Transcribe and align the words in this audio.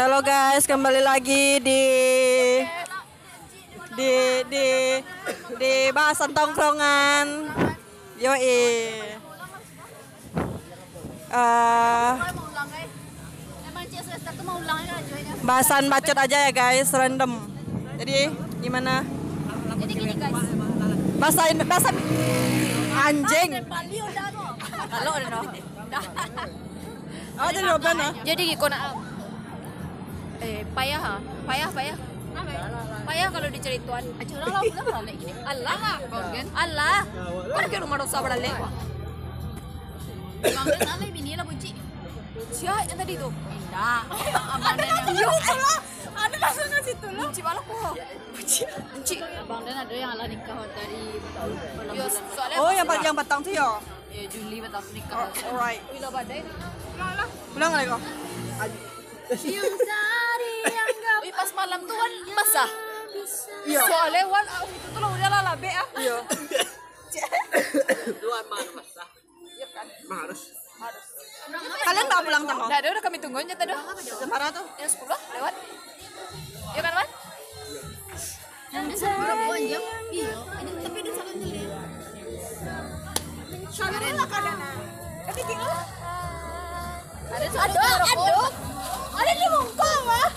Halo 0.00 0.24
guys, 0.24 0.64
kembali 0.64 1.04
lagi 1.04 1.60
di 1.60 1.84
di 3.92 4.12
di 4.48 4.68
di 5.60 5.72
bahasan 5.92 6.32
tongkrongan. 6.32 7.52
Yoi. 8.16 8.40
Eh, 11.28 12.12
bahasan 15.44 15.92
bacot 15.92 16.16
aja 16.16 16.48
ya 16.48 16.50
guys, 16.56 16.88
random. 16.96 17.36
Jadi 18.00 18.32
gimana? 18.64 19.04
Jadi 19.84 19.92
gini 20.00 20.16
guys. 20.16 20.48
Bahasa 21.20 21.52
bahasa 21.60 21.92
anjing. 23.04 23.68
Kalau 24.88 25.12
no. 25.28 25.40
Oh, 27.40 27.48
jadi 27.48 27.72
Robin. 27.72 27.96
Jadi 28.20 28.52
gini 28.52 28.56
kona 28.60 29.09
eh 30.40 30.64
payah 30.72 31.00
ha. 31.00 31.14
Payah 31.46 31.68
payah. 31.72 31.96
Payah 33.04 33.28
kalau 33.32 33.48
dicari 33.50 33.78
tuan. 33.82 34.04
Aja 34.16 34.32
orang 34.38 34.50
lah 34.54 34.62
udah. 34.62 34.84
Allah 35.44 35.76
lah. 35.76 35.96
Allah. 36.54 36.98
Kau 37.50 37.68
kira 37.68 37.82
rumah 37.82 37.98
dosa. 38.00 38.16
Bang 40.40 40.66
Dan 40.66 40.88
alai 40.88 41.10
bini 41.12 41.36
lah 41.36 41.44
bunci. 41.44 41.76
Siapa 42.50 42.88
yang 42.88 42.98
tadi 42.98 43.14
tuh? 43.20 43.28
Indah. 43.28 44.02
Abang 44.56 44.76
Dan 44.80 45.12
yang 45.12 45.36
Ada 46.10 46.36
langsung 46.36 46.68
ngasih 46.68 46.94
tolong. 47.00 47.28
bunci 47.28 47.40
balap 47.44 47.64
kok. 47.64 47.94
Bunci. 48.32 48.62
Bunci. 48.64 49.16
Bang 49.20 49.60
Dan 49.64 49.76
ada 49.84 49.94
yang 49.94 50.10
ala 50.16 50.24
nikah 50.24 50.64
dari 50.72 51.02
Oh, 52.56 52.70
yang 52.72 52.86
yang 52.88 53.16
batang 53.16 53.40
tuh 53.44 53.52
ya. 53.52 53.68
Ya 54.10 54.24
Juli 54.26 54.58
betul 54.58 54.82
nikah. 54.96 55.28
Alright. 55.52 55.82
Wila 55.92 56.08
badai. 56.08 56.40
Pulang 57.54 57.72
lagi 57.74 57.86
kok. 57.90 58.00
Pas 61.30 61.50
malam 61.56 61.80
tuh 61.86 61.96
kan 61.96 62.12
basah. 62.36 62.70
Iya. 63.66 63.82
Soalnya 63.84 64.22
wan 64.30 64.46
ah, 64.46 64.62
itu 64.66 64.86
tuh 64.92 65.00
udah 65.02 65.28
lah 65.28 65.40
labe 65.52 65.70
ah. 65.70 65.86
Iya. 65.98 66.16
Kalian 71.80 72.04
nggak 72.06 72.22
pulang 72.22 72.44
tanggal? 72.46 72.66
Nah, 72.70 72.78
ada 72.78 72.88
udah 72.94 73.02
kami 73.02 73.18
tungguin 73.18 73.50
ya 73.50 73.56
tadi. 73.58 73.74
Parah 74.30 74.48
tuh. 74.54 74.64
Ya 74.78 74.86
10 74.86 75.10
lewat. 75.10 75.54
Iya 76.70 76.80
kan, 76.86 76.92
Wan? 76.94 77.08
Jam. 78.70 78.86
Iya. 80.14 80.30
Tapi 80.80 80.98
salah 83.74 84.00
lah 84.14 84.26
kadang. 84.30 84.58
Tapi 85.26 85.40
tinggal. 85.42 85.74
Ada 87.30 87.46
ada 87.46 87.80
ada. 88.10 88.42
Ada 89.10 89.32
di 89.34 89.46
mah. 89.50 90.29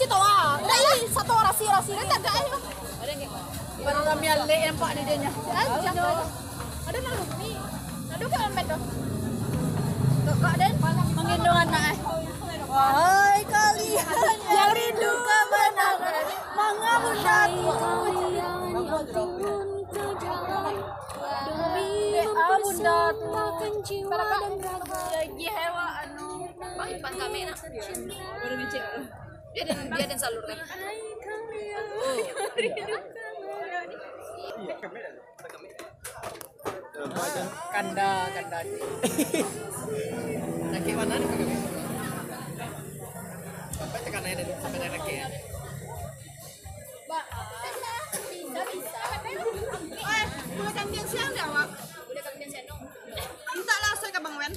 Macam 0.00 0.16
tawa. 0.16 0.56
Lain 0.64 1.04
satu 1.12 1.34
rasi 1.36 1.64
rasi. 1.68 1.92
Ada 1.92 2.16
tak 2.24 2.32
ada. 2.40 2.56
Ada 3.04 3.12
ni. 3.20 3.28
Baru 3.84 4.00
kami 4.00 4.26
ale 4.32 4.44
yang 4.48 4.76
pak 4.80 4.90
di 4.96 5.02
dia 5.04 5.16
nya. 5.20 5.30
Ada. 5.52 5.88
Nak. 5.92 7.20
Ada 8.16 8.24
kan 8.24 8.40
amet 8.48 8.64
tu. 8.64 8.78
Tuh, 10.24 10.36
Kak 10.40 10.54
Den, 10.56 10.72
menggendong 11.12 11.58
anak 11.68 11.84
eh. 11.92 11.96
Wahai 12.64 13.44
kalian 13.44 14.36
yang 14.48 14.72
rindu 14.72 15.10
kebenaran, 15.20 16.26
mengamun 16.56 17.16
Amun 22.40 22.76
datang 22.80 23.76
jiwa 23.84 24.16
dan 24.16 24.54
raga 24.64 25.00
lagi 25.12 25.46
hewa 25.48 25.86
anu 26.04 26.48
Bang 26.56 26.88
Ipan 26.88 27.12
kami 27.20 27.40
nak 27.44 27.56
baru 28.40 28.54
ngecek 28.58 28.84
dia 29.50 29.62
dan 29.66 29.76
dia 29.90 30.06
dan 30.06 30.18
salurkan 30.18 30.58
kanda 37.70 38.10
kanda. 38.36 38.58
Laki 40.70 40.92
mana 40.94 41.14
nih 41.16 41.58
sampai 43.74 44.00
tekan 44.04 44.22
aja 44.28 44.42
dulu 44.44 44.52
sampai 44.60 44.78
laki 44.84 45.14
ya? 45.16 45.26
Bisa 48.30 48.62
bisa. 48.70 49.00
Eh, 49.90 50.24
boleh 50.58 50.72
kambing 50.74 51.06
siang 51.06 51.30
nggak, 51.32 51.48
Wak? 51.48 51.68
udah. 52.10 52.22
Kami 52.22 52.36
dan 52.42 52.50
senong 52.50 52.80
Minta 53.54 53.76
lah 53.78 53.92
saya 53.98 54.10
ke 54.14 54.20
Bang 54.20 54.36
Wen. 54.38 54.52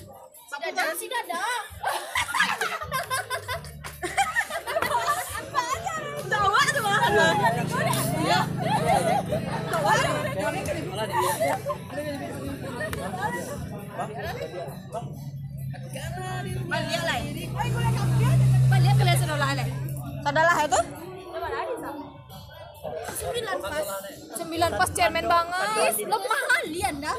si 0.53 0.57
dada 0.69 0.84
si 0.94 1.06
dada 1.09 1.44
Sadalah 20.24 20.56
itu? 20.64 20.81
sembilan 23.13 23.58
pas 23.63 23.86
sembilan 24.36 24.72
pas 24.75 24.90
cemen 24.92 25.25
banget 25.30 25.96
lemah 26.03 26.42
kali 26.52 26.80
anda 26.84 27.13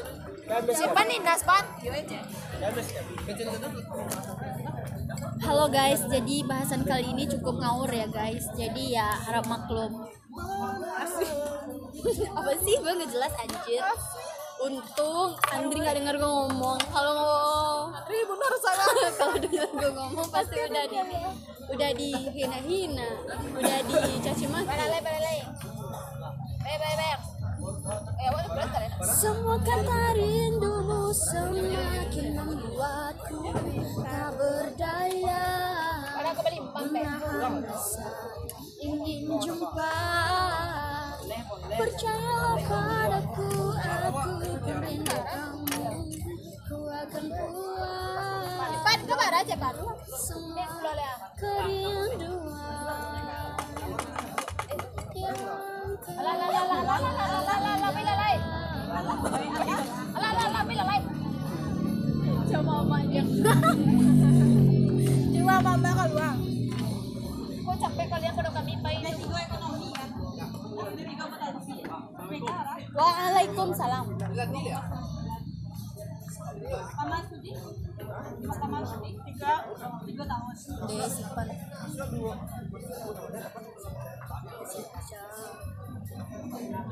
siapa 0.69 1.01
nih 1.09 1.19
naspan 1.25 1.63
Halo 5.45 5.69
guys, 5.69 6.01
jadi 6.09 6.41
bahasan 6.47 6.81
kali 6.87 7.13
ini 7.13 7.29
cukup 7.29 7.61
ngawur 7.61 7.91
ya 7.91 8.07
guys. 8.09 8.49
Jadi 8.57 8.97
ya 8.97 9.13
harap 9.13 9.45
maklum. 9.45 9.93
Apa 12.39 12.51
sih? 12.65 12.75
Gue 12.81 12.93
nggak 12.97 13.11
jelas 13.13 13.33
anjir. 13.37 13.83
Untung 14.65 15.37
Andri 15.53 15.77
nggak 15.77 15.93
dengar 16.01 16.17
gue 16.17 16.25
ngomong. 16.25 16.81
Kalau 16.89 17.21
Andri 17.93 18.17
benar 18.25 18.53
salah. 18.57 18.89
Kalau 19.21 19.37
dengar 19.37 19.69
gue 19.69 19.91
ngomong 19.93 20.27
pasti 20.33 20.57
udah 20.57 20.83
di 20.89 20.97
udah 21.69 21.91
dihina-hina, 21.93 23.09
udah 23.61 23.79
dicaci 23.85 24.45
maki. 24.49 24.73
Semua 29.05 29.61
kata 29.61 30.17
rindumu 30.17 31.13
semakin 31.13 32.27
membuatku 32.33 33.53
tak 34.01 34.29
berdaya. 34.33 35.45
Menahan 36.73 37.61
rasa 37.61 38.09
ingin 38.81 39.29
jumpa 39.29 39.93
Percayalah 41.65 42.61
padaku, 42.61 43.49
aku 43.73 44.53
perindu 44.61 45.17
kamu 45.17 45.89
Ku 46.69 46.77
akan 46.85 47.25
buat 47.25 48.69
semua 50.13 50.93
kerinduan 51.41 53.25
yang 57.65 59.01
Cuma 62.45 62.85
mamanya. 62.85 63.25
Cuma 65.33 65.55
mama. 65.59 65.89
Kok 67.65 67.75
capek 67.81 68.05
kalian 68.07 68.33
kalau 68.37 68.51
kami 68.53 68.73
pay. 68.85 69.01
Waalaikumsalam. 72.95 74.05
Deh, 80.87 81.07
simpan. 81.11 81.47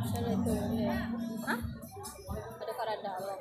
Salah 0.04 0.32
itu. 0.36 0.54
Hah? 1.48 1.60
Ada 2.60 2.74
karena 2.76 2.96
dalam. 3.00 3.40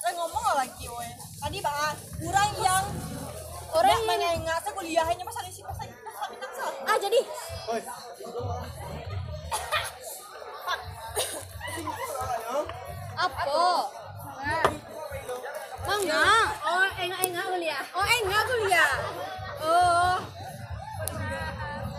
Saya 0.00 0.12
ngomong 0.14 0.42
nggak 0.46 0.56
lagi. 0.62 0.86
Tadi 1.42 1.58
bang, 1.58 1.96
kurang 2.22 2.52
yang 2.62 2.84
Orang 3.70 4.02
yang 4.18 4.42
saya 4.42 4.74
kuliahnya 4.74 5.22
masa 5.22 5.46
di 5.46 5.54
sini 5.54 5.70
masa 5.70 5.86
masa 5.86 6.26
minang 6.26 6.52
sal. 6.58 6.74
Ah, 6.82 6.98
jadi 6.98 7.20
Mangga. 15.82 16.24
Oh, 16.62 16.84
enggak-enggak 16.96 17.46
kuliah. 17.46 17.82
Oh, 17.90 18.04
enggak 18.04 18.42
kuliah. 18.46 18.90
Oh, 19.60 20.16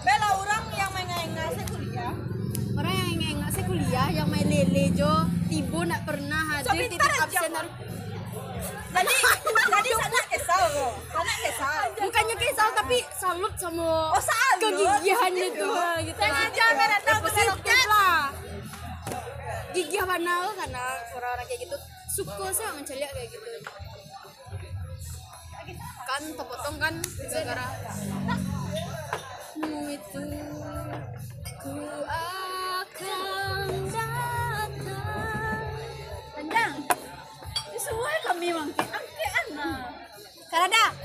Bela 0.01 0.29
orang 0.35 0.63
yang 0.73 0.91
mengengak 0.91 1.47
saya 1.51 1.65
kuliah. 1.67 2.13
orang 2.71 2.93
yang 2.97 3.37
enggak 3.37 3.51
saya 3.51 3.65
kuliah 3.65 4.07
yang 4.09 4.27
main 4.27 4.47
lele 4.47 4.85
jo, 4.91 5.11
tibo 5.45 5.79
nak 5.83 6.01
pernah 6.03 6.41
hadir 6.51 6.89
So, 6.89 6.97
aja, 6.97 7.21
absen 7.21 7.53
Tadi 8.91 9.15
tadi 9.71 9.89
sana 9.93 10.19
kesal 10.27 10.61
kok. 10.67 10.93
salut 13.13 13.53
sama 13.55 13.87
Oh, 14.11 14.19
salut. 14.19 14.59
kegigihannya 14.61 15.47
tuh 15.53 15.73
gitu. 16.03 16.19
Mana 20.11 20.51
karena 20.59 20.83
orang-orang 21.15 21.47
kayak 21.47 21.71
gitu 21.71 21.77
suka 22.11 22.51
sih 22.51 22.67
menceliak 22.75 23.15
kayak 23.15 23.31
gitu. 23.31 23.47
Kan 26.03 26.35
terpotong 26.35 26.75
kan 26.75 26.99
gara-gara 27.31 27.71
mu 29.55 29.87
itu 29.87 30.19
ku 31.63 31.79
akan 32.11 33.71
datang. 33.87 35.55
Ini 37.71 37.79
semua 37.79 38.11
kami 38.27 38.51
mangke 38.51 38.83
angke 38.83 39.25
anak. 39.47 39.95
Karada. 40.51 41.00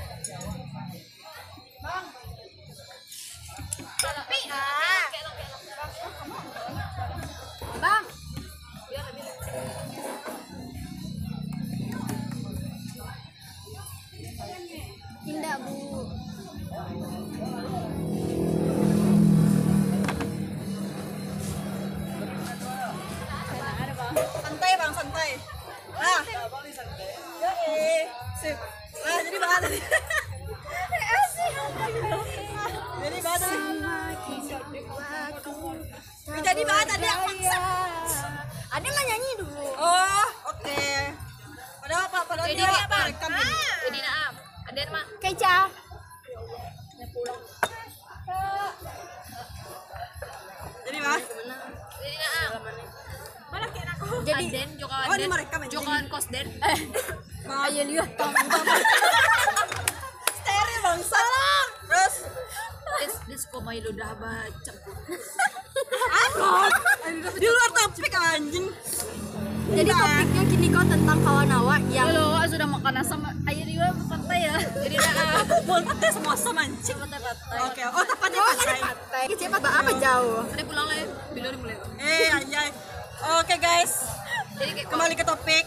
Kok 63.37 63.61
main 63.61 63.85
udah 63.85 64.17
baca. 64.17 64.73
di 67.37 67.45
luar 67.45 67.69
topik 67.69 68.13
anjing. 68.17 68.65
Jadi 69.67 69.91
topiknya 69.93 70.43
kini 70.49 70.67
kau 70.73 70.81
tentang 70.81 71.19
kawan 71.21 71.51
awak 71.53 71.81
yang 71.93 72.09
Halo, 72.09 72.41
sudah 72.49 72.65
makan 72.65 72.97
asam 72.97 73.21
air 73.45 73.67
juga 73.69 73.93
pantai 74.09 74.49
ya. 74.49 74.57
Jadi 74.57 74.95
nah, 74.97 75.45
Buat 75.69 75.85
teh 76.01 76.11
semua 76.17 76.33
sama 76.33 76.65
anjing. 76.65 76.97
pantai-pantai. 76.97 77.57
Oke, 77.69 77.81
oh 77.85 78.03
tepatnya 78.09 78.41
pantai. 78.41 79.25
cepat 79.37 79.63
apa 79.69 79.91
jauh? 80.01 80.41
Ada 80.49 80.63
pulang 80.65 80.87
lah, 80.89 80.97
bila 81.29 81.47
dimulai. 81.53 81.77
Eh, 82.01 82.27
anjay. 82.33 82.69
Oke 83.37 83.55
guys, 83.61 83.93
Jadi 84.57 84.81
kembali 84.89 85.13
ke 85.13 85.25
topik. 85.25 85.65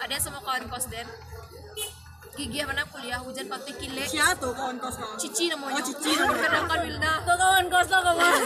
ada 0.00 0.16
semua 0.16 0.40
kawan 0.40 0.68
kos 0.72 0.88
Den. 0.88 1.08
Gigi 2.34 2.58
mana 2.66 2.82
kuliah 2.90 3.22
hujan 3.22 3.46
pasti 3.46 3.72
kile. 3.78 4.02
Siapa 4.10 4.34
tuh 4.42 4.50
kawan 4.50 4.76
kos 4.82 4.98
kau? 4.98 5.14
Cici 5.14 5.46
namanya. 5.46 5.78
Oh, 5.78 5.86
Cici. 5.86 6.10
Kedangkan 6.18 6.78
Wilda. 6.82 7.12
kawan 7.22 7.64
kos 7.70 7.88
lah 7.94 8.00
kawan. 8.02 8.40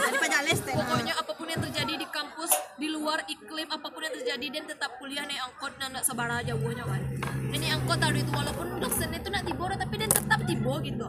Pokoknya 0.69 1.13
apa 1.17 1.31
pun 1.33 1.47
yang 1.49 1.61
terjadi 1.61 1.93
di 1.97 2.07
kampus, 2.09 2.51
di 2.77 2.87
luar 2.93 3.25
iklim, 3.25 3.67
apa 3.69 3.87
pun 3.89 4.01
yang 4.05 4.13
terjadi, 4.13 4.45
dan 4.53 4.63
tetap 4.69 4.93
kuliah 5.01 5.25
naik 5.25 5.41
angkot 5.41 5.73
dan 5.81 5.89
nak 5.93 6.03
sabar 6.05 6.29
aja 6.37 6.53
buahnya 6.53 6.85
kan. 6.85 7.01
Dan 7.49 7.57
naik 7.57 7.73
angkot 7.81 7.97
tadi 7.97 8.21
itu 8.21 8.31
walaupun 8.33 8.67
dosen 8.77 9.09
itu 9.09 9.27
nak 9.33 9.43
tibo 9.45 9.65
tapi 9.65 9.93
dia 9.97 10.09
tetap 10.09 10.39
tibo 10.45 10.73
gitu. 10.85 11.07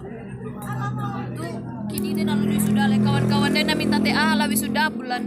Tuh 1.36 1.52
kini 1.90 2.10
dia 2.16 2.24
lalu 2.24 2.56
sudah 2.64 2.86
le 2.88 2.96
kawan-kawan 3.02 3.50
dia 3.52 3.64
nak 3.66 3.76
minta 3.76 3.98
TA 4.00 4.38
lah 4.38 4.46
wisuda 4.48 4.88
bulan 4.88 5.22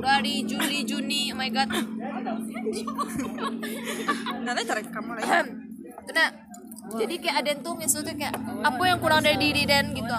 dari 0.00 0.34
Juli 0.42 0.82
Juni 0.82 1.30
oh 1.30 1.38
my 1.38 1.48
god 1.52 1.68
Nanti 4.40 4.62
cari 4.66 4.82
kamu 4.88 5.10
lagi. 5.16 5.28
Tuh, 6.00 6.12
nah 6.16 6.28
jadi 6.96 7.14
kayak 7.20 7.36
ada 7.44 7.52
tuh 7.62 7.74
misalnya 7.78 8.14
kayak 8.14 8.34
apa 8.66 8.82
yang 8.86 8.98
kurang 8.98 9.22
dari 9.22 9.38
diri 9.38 9.62
dan 9.66 9.94
gitu. 9.94 10.14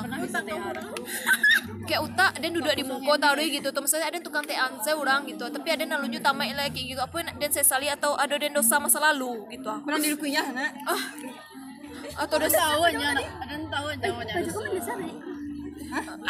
Kayak 1.82 2.02
utak 2.08 2.32
dan 2.40 2.50
duduk 2.56 2.74
di 2.78 2.84
muka 2.88 3.14
tau 3.20 3.34
deh 3.36 3.48
gitu. 3.52 3.68
Tuh 3.74 3.82
misalnya 3.84 4.08
ada 4.08 4.20
tukang 4.24 4.46
teh 4.48 4.56
anse 4.56 4.92
orang 4.96 5.28
gitu. 5.28 5.50
Tapi 5.52 5.68
ada 5.76 5.84
nalunju 5.84 6.20
tamai 6.24 6.56
lagi 6.56 6.88
gitu. 6.88 7.02
Apa 7.04 7.26
yang 7.26 7.36
dan 7.36 7.52
sesali 7.52 7.92
atau 7.92 8.16
ada 8.16 8.36
dan 8.38 8.56
dosa 8.56 8.80
masa 8.80 9.02
lalu 9.02 9.44
gitu. 9.52 9.72
Kurang 9.84 10.00
diri 10.00 10.16
kuliah, 10.16 10.48
nak. 10.52 10.72
atau 12.12 12.44
dosa 12.44 12.76
Tahunya, 12.76 13.08
ada 13.16 13.56
tahu 13.72 13.88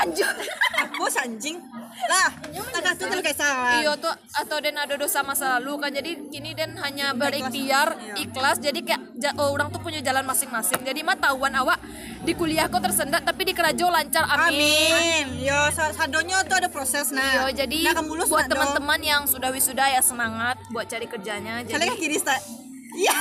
anjir 0.02 0.28
Aku 0.82 1.06
anjing. 1.08 1.58
Lah, 2.10 2.30
tak 2.74 2.98
tuh 2.98 3.06
terus 3.10 3.22
kayak 3.22 3.82
iya 3.84 3.94
tuh 4.00 4.14
atau 4.34 4.58
dan 4.58 4.76
ada 4.82 4.96
dosa 4.98 5.22
masa 5.22 5.60
lalu 5.60 5.78
kan. 5.78 5.92
Jadi 5.94 6.12
kini 6.34 6.58
dan 6.58 6.74
hanya 6.82 7.14
berikhtiar 7.14 7.94
ikhlas. 8.18 8.58
Jadi 8.58 8.82
kayak 8.82 9.02
oh, 9.38 9.54
orang 9.54 9.70
tuh 9.70 9.82
punya 9.84 10.02
jalan 10.02 10.26
masing-masing. 10.26 10.82
Jadi 10.82 11.06
mah 11.06 11.18
tahuan 11.20 11.54
awak 11.62 11.78
di 12.26 12.34
kuliah 12.34 12.66
kok 12.70 12.82
tersendat 12.82 13.22
tapi 13.22 13.46
di 13.46 13.54
kerajo 13.54 13.90
lancar. 13.94 14.26
Amin, 14.26 14.58
Amin. 14.94 15.28
Yo, 15.42 15.58
sa- 15.74 15.94
sadonya 15.94 16.42
tuh 16.46 16.58
ada 16.58 16.70
proses 16.70 17.14
nah. 17.14 17.50
Iya, 17.50 17.66
jadi 17.66 17.94
nah, 17.94 18.02
buat 18.02 18.46
teman-teman 18.50 19.00
yang 19.02 19.22
sudah 19.30 19.50
wisuda 19.54 19.86
ya 19.90 20.02
semangat 20.02 20.58
buat 20.74 20.90
cari 20.90 21.06
kerjanya. 21.06 21.62
Kalian 21.66 21.70
Jadi 21.70 21.86
kan 21.86 21.98
kiri 21.98 22.18
sta. 22.18 22.36
Iya. 22.92 23.16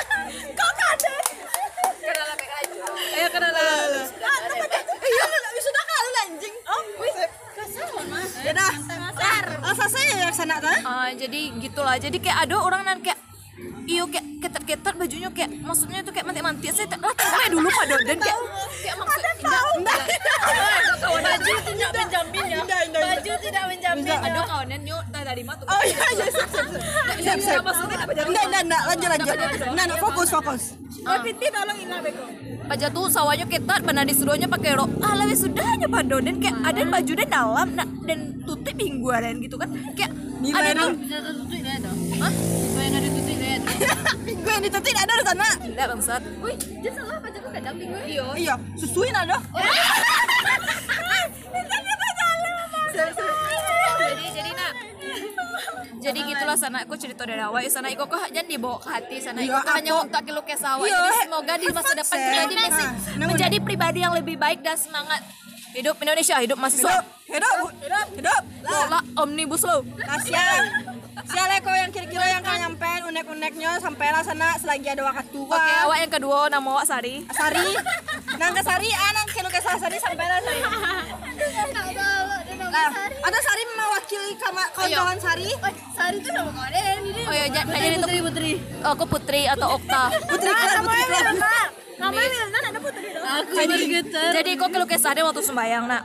Kok 0.58 0.72
kade? 0.78 1.14
Ayo 3.12 3.28
kenal 3.28 3.52
Iya, 5.02 5.24
Ya. 8.52 8.68
Kasar. 8.68 9.44
Asa 9.64 9.86
saya 9.88 10.12
yang 10.28 10.34
sana 10.36 10.60
tuh. 10.60 10.76
Ah, 10.84 11.08
jadi 11.16 11.40
gitulah. 11.56 11.96
Jadi 11.96 12.20
kayak 12.20 12.48
ada 12.48 12.56
orang 12.60 12.82
nan 12.84 12.98
kayak 13.00 13.16
iyo 13.86 14.04
kayak 14.08 14.26
ketat-ketat 14.42 14.94
bajunya 14.94 15.28
kayak 15.34 15.50
maksudnya 15.62 15.98
itu 16.02 16.10
kayak 16.14 16.26
mantik-mantik. 16.30 16.70
Saya 16.74 16.86
tak 16.90 17.00
lah 17.02 17.14
kayak 17.14 17.50
dulu 17.50 17.68
pada 17.70 17.96
dan 18.06 18.16
kayak 18.18 18.38
kayak 18.82 18.96
maksud 18.98 19.20
enggak 19.42 19.62
enggak. 19.78 20.00
Ada 20.42 20.94
kawan 21.02 21.22
baju 21.22 21.52
tidak 21.66 21.90
menjamin 21.92 22.44
ya 22.46 22.58
Indah, 22.62 22.62
indah, 22.62 22.80
indah. 22.86 23.02
baju 23.02 23.32
tidak 23.42 23.64
menjamin 23.66 24.18
ada 24.22 24.40
kawanan 24.46 24.80
yuk 24.86 25.02
tadi 25.32 25.42
mah 25.48 25.56
tuh 25.56 25.66
Oh 25.72 25.80
iya, 25.88 26.04
iya, 26.12 26.26
siap, 26.28 26.48
siap, 27.24 27.38
siap. 27.40 27.62
Maksudnya 27.64 27.96
apa 28.04 28.12
Enggak, 28.12 28.44
enggak, 28.44 28.62
enggak, 28.68 28.82
lanjut, 28.84 29.08
lanjut. 29.08 29.36
Nah, 29.72 29.84
nah, 29.88 29.96
fokus, 29.96 30.28
fokus. 30.28 30.62
Ah. 31.08 31.24
Aja 32.68 32.86
tuh 32.92 33.08
sawahnya 33.08 33.48
ketat, 33.48 33.80
pernah 33.80 34.04
disuruhnya 34.04 34.44
pakai 34.44 34.76
rok. 34.76 34.92
Ah, 35.00 35.16
lebih 35.16 35.40
sudahnya 35.40 35.88
pado 35.88 36.20
dan 36.20 36.36
kayak 36.36 36.56
ada 36.68 36.80
baju 36.84 37.12
dan 37.16 37.28
dalam, 37.32 37.68
nah, 37.72 37.88
dan 38.04 38.18
tutup 38.44 38.76
mingguan 38.76 39.40
gitu 39.40 39.56
kan. 39.56 39.72
Kayak 39.96 40.12
Nilai 40.44 40.60
ada 40.60 40.72
dong. 40.76 40.94
Hah? 42.20 42.32
Gue 44.42 44.52
yang 44.52 44.62
ditutup 44.62 44.92
ada 44.92 45.12
di 45.12 45.24
sana. 45.24 45.48
Tidak 45.56 45.86
bangsat. 45.88 46.22
Wih, 46.38 46.56
dia 46.78 46.90
salah 46.92 47.16
baju 47.16 47.38
tuh 47.38 47.50
kadang 47.50 47.74
minggu. 47.74 47.98
Iya. 48.04 48.24
Iya, 48.34 48.54
susuin 48.76 49.14
ada. 49.14 49.36
Jadi 54.02 54.24
jadi 54.30 54.50
nak 54.52 54.72
jadi 56.02 56.18
gitulah 56.20 56.56
sana 56.58 56.82
aku 56.82 56.98
cerita 56.98 57.22
dari 57.22 57.38
awal 57.38 57.62
sana 57.64 57.86
iko 57.86 58.04
kok 58.04 58.26
jangan 58.26 58.44
dibawa 58.44 58.76
ke 58.76 58.88
hati 58.90 59.16
sana 59.16 59.38
iko 59.38 59.54
Iya, 59.54 59.62
kok 59.62 59.72
hanya 59.72 59.92
aku- 59.94 60.04
untuk 60.04 60.22
kilu 60.26 60.42
kesawa 60.42 60.82
Iya, 60.82 60.98
jadi 60.98 61.18
semoga 61.22 61.54
di 61.54 61.66
masa 61.70 61.92
depan 61.94 62.10
Seh. 62.10 62.18
kita 62.20 62.36
jadi 62.42 62.54
masih 62.58 62.86
Nah, 63.14 63.26
menjadi 63.30 63.56
pribadi 63.62 63.98
yang 64.02 64.12
lebih 64.12 64.36
baik 64.36 64.60
dan 64.60 64.74
semangat 64.74 65.22
hidup 65.72 65.94
Indonesia 65.96 66.36
hidup 66.36 66.58
mahasiswa 66.58 67.06
Hidup, 67.24 67.54
hidup, 67.80 68.06
hidup, 68.12 68.42
hidup. 68.60 69.02
Omnibus 69.14 69.62
law 69.62 69.80
Kasihan. 69.96 70.62
Sial 71.22 71.50
kau 71.62 71.74
yang 71.74 71.90
kira-kira 71.94 72.26
yang 72.26 72.42
kan 72.42 72.58
nyampein 72.58 73.02
unek-uneknya 73.06 73.78
sampailah 73.78 74.22
sana 74.26 74.58
selagi 74.58 74.88
ada 74.90 75.02
waktu 75.06 75.22
tua. 75.30 75.54
Oke, 75.54 75.72
awak 75.86 75.98
yang 76.02 76.12
kedua 76.12 76.38
nama 76.50 76.68
awak 76.74 76.86
Sari. 76.88 77.22
Sari, 77.30 77.68
nang 78.38 78.52
ke 78.54 78.62
Sari, 78.66 78.88
ah 78.90 79.10
nang 79.14 79.26
kilo 79.30 79.48
ke 79.48 79.60
Sari 79.62 79.96
sampailah 80.02 80.38
Sari. 80.42 80.60
Nah, 82.72 82.88
ada 83.22 83.38
Sari 83.38 83.62
mewakili 83.76 84.32
kama 84.40 84.64
kawan-kawan 84.74 85.18
Sari. 85.22 85.50
Sari 85.94 86.16
itu 86.18 86.30
nama 86.34 86.50
kawan 86.50 86.72
ini. 86.74 87.22
Oh 87.28 87.34
ya, 87.34 87.46
jadi 87.50 87.70
jadi 87.70 87.96
itu 88.00 88.08
Putri. 88.26 88.52
Aku 88.82 89.04
Putri 89.06 89.42
atau 89.46 89.78
Okta. 89.78 90.02
Putri 90.26 90.50
Klar, 90.50 90.78
Putri 90.82 91.02
Klar. 91.06 91.68
Namanya 92.02 92.28
Wildan 92.34 92.64
ada 92.66 92.80
putri 92.82 93.06
dong. 93.14 93.22
Aku 93.22 93.62
gitu. 93.70 94.22
Jadi 94.34 94.50
kok 94.58 94.68
kilo 94.74 94.86
kesah 94.90 95.14
waktu 95.14 95.42
sembayang 95.46 95.86
nak. 95.86 96.02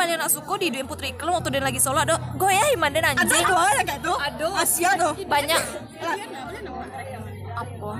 Paling 0.00 0.16
nak 0.16 0.32
suka 0.32 0.56
di 0.56 0.72
duit 0.72 0.88
Putri 0.88 1.12
Kelung 1.12 1.36
waktu 1.36 1.52
dia 1.52 1.60
lagi 1.60 1.76
sholat 1.76 2.08
dok. 2.08 2.40
Goyah 2.40 2.72
iman 2.72 2.88
dan 2.88 3.12
Ada 3.12 3.20
anjing. 3.20 3.44
doa 3.44 3.68
ya 3.68 3.82
kayak 3.84 4.00
tuh. 4.00 4.16
Aduh. 4.16 4.52
Asia 4.56 4.90
tuh. 4.96 5.12
Banyak. 5.28 5.60
Apa? 7.52 7.92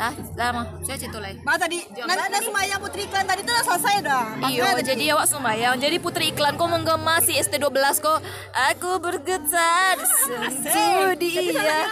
lah 0.00 0.16
lama 0.32 0.64
saya 0.80 0.96
cerita 0.96 1.20
lagi 1.20 1.36
Bah 1.44 1.60
tadi, 1.60 1.84
nah, 2.08 2.16
nah 2.16 2.40
Sumaya 2.40 2.80
Putri 2.80 3.04
Iklan 3.04 3.28
tadi 3.28 3.44
tuh 3.44 3.52
udah 3.52 3.64
selesai 3.68 3.94
dah. 4.00 4.24
Iyo, 4.48 4.64
jadi 4.80 5.12
awak 5.12 5.28
sembahyang. 5.28 5.76
Jadi 5.76 5.96
putri 6.00 6.32
iklan 6.32 6.56
kok 6.56 6.70
menggema 6.72 7.20
si 7.20 7.36
ST12 7.36 8.00
kok. 8.00 8.24
Aku 8.72 8.96
bergetar 8.96 10.00
sentuh 10.16 11.12
dia. 11.20 11.84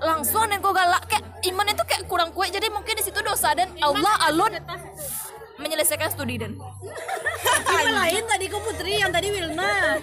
Langsung 0.00 0.48
yang 0.48 0.64
kok 0.64 0.72
galak 0.72 1.04
kayak 1.04 1.24
iman 1.52 1.68
itu 1.68 1.84
kayak 1.84 2.03
kurang 2.14 2.30
kuat. 2.30 2.54
Jadi 2.54 2.70
mungkin 2.70 2.94
di 2.94 3.02
situ 3.02 3.18
dosa 3.26 3.50
dan 3.58 3.74
Allah 3.82 4.14
alun 4.30 4.54
menyelesaikan 5.58 6.14
studi 6.14 6.38
dan. 6.38 6.54
Yang 7.66 7.90
lain 7.90 8.22
tadi 8.30 8.44
kau 8.46 8.62
Putri, 8.62 9.02
yang 9.02 9.10
tadi 9.10 9.34
Wilna. 9.34 9.98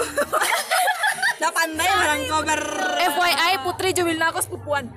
Udah 1.41 1.51
pandai 1.55 1.89
orang 1.89 2.19
kau 2.27 2.41
ber 2.45 2.61
FYI 3.01 3.53
Putri 3.65 3.89
Juwilna 3.95 4.29
aku 4.29 4.43
sepupuan. 4.43 4.91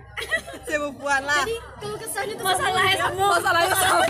sepupuan 0.66 1.22
lah. 1.24 1.46
Kalau 1.80 1.96
kesannya 1.96 2.34
tuh 2.36 2.44
Masalahnya 2.44 2.96
sama. 2.98 3.26
Masalahnya 3.38 3.74
sama. 3.78 4.04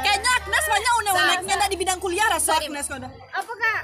Kayaknya 0.00 0.30
Agnes 0.38 0.64
banyak 0.70 0.92
unek-uneknya 1.02 1.66
di 1.66 1.76
bidang 1.76 1.98
kuliah 1.98 2.26
rasa 2.30 2.54
Agnes 2.56 2.86
kau 2.86 2.96
dah. 3.02 3.10
apa 3.34 3.52
kak 3.52 3.82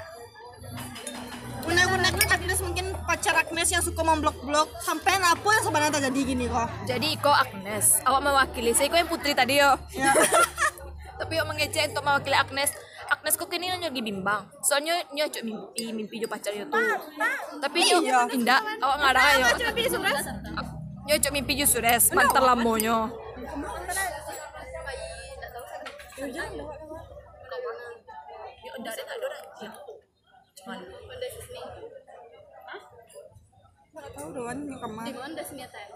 Unek-uneknya 1.67 2.27
Agnes 2.31 2.59
mungkin 2.63 2.82
pacar 3.03 3.35
Agnes 3.35 3.69
yang 3.69 3.83
suka 3.83 4.01
memblok-blok 4.01 4.67
sampai 4.79 5.19
apa 5.19 5.43
yang 5.43 5.63
sebenarnya 5.63 5.93
terjadi 5.99 6.19
gini 6.23 6.45
kok. 6.47 6.67
Jadi 6.87 7.09
kok 7.19 7.35
Agnes, 7.35 7.99
awak 8.07 8.21
mewakili. 8.23 8.71
Saya 8.71 8.87
kok 8.89 8.99
yang 8.99 9.11
Putri 9.11 9.31
tadi 9.35 9.59
yo. 9.59 9.75
Ya. 9.93 10.11
Tapi 11.19 11.33
awak 11.37 11.47
mengejek 11.53 11.93
untuk 11.93 12.03
mewakili 12.03 12.35
Agnes. 12.35 12.71
Agnes 13.11 13.35
kok 13.37 13.47
kini 13.51 13.69
lagi 13.69 14.01
bimbang. 14.01 14.47
Soalnya 14.63 15.03
nyo 15.13 15.29
cok 15.29 15.43
mimpi, 15.45 15.83
mimpi 15.93 16.15
jo 16.23 16.27
pacarnya 16.31 16.65
tuh. 16.65 16.79
Tapi 17.61 17.79
Iya. 17.83 18.25
indah, 18.33 18.59
awak 18.81 18.97
ngarang 19.03 19.25
ayo. 19.37 19.45
Nyo 21.03 21.15
cok 21.19 21.33
mimpi 21.35 21.53
jo 21.59 21.67
sures, 21.67 22.09
mantar 22.15 22.41
lamonyo. 22.41 23.11
Tahu 34.13 34.27
doan 34.33 34.57
yang 34.69 34.79
ke 34.79 34.87
mana. 34.87 35.09
Honda 35.17 35.43
senjata 35.43 35.77
ya? 35.77 35.87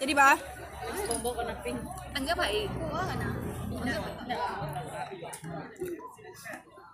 Jadi 0.00 0.12
bah, 0.12 0.36
Enggak 2.16 2.36
baik. 2.36 2.68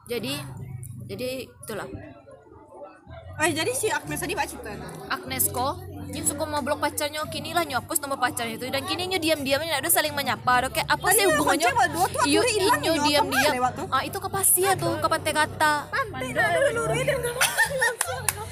Jadi 0.07 0.35
jadi 1.07 1.31
itulah. 1.51 1.89
Eh 3.37 3.51
jadi 3.53 3.73
si 3.77 3.87
Agnes 3.93 4.17
tadi 4.17 4.33
cerita. 4.33 4.73
Agnes 5.13 5.45
kok 5.53 5.77
yang 6.15 6.25
suka 6.25 6.49
mau 6.49 6.63
blok 6.63 6.81
pacarnya 6.81 7.21
kini 7.29 7.53
lah 7.53 7.67
nyopus 7.67 8.01
nomor 8.01 8.17
pacarnya 8.17 8.57
itu 8.57 8.71
dan 8.71 8.81
kini 8.87 9.11
nyo 9.11 9.19
diam 9.21 9.43
diam 9.43 9.61
ada 9.61 9.91
saling 9.91 10.15
menyapa 10.15 10.65
ada 10.65 10.69
kayak 10.71 10.89
apa 10.89 11.09
sih 11.13 11.27
hubungannya 11.29 11.69
iyo 12.25 12.41
akhirnya 12.41 12.53
hilang 12.57 12.81
inyo 12.81 12.95
ya, 12.95 13.03
diam 13.05 13.25
ke 13.27 13.35
mana 13.35 13.43
diam 13.43 13.55
lewat 13.59 13.73
tuh? 13.75 13.87
ah 13.91 14.03
itu 14.07 14.19
ke 14.23 14.29
Pasia 14.31 14.71
tuh 14.79 14.95
ke 15.03 15.07
pantai 15.11 15.33
kata 15.35 15.73
Pantai 15.91 16.29
dah 16.33 16.47
dulu 16.55 16.83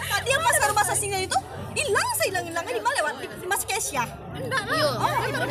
Tadi 0.05 0.29
yang 0.31 0.43
pas 0.43 0.57
baru 0.61 0.73
bahasa 0.77 0.95
singa 0.99 1.19
itu 1.23 1.39
hilang 1.79 2.09
saya 2.19 2.27
hilang 2.35 2.45
hilangnya 2.51 2.75
di 2.75 2.83
mana 2.83 2.95
lewat 3.03 3.15
di, 3.23 3.27
Mas 3.49 3.63
Kesia. 3.65 4.05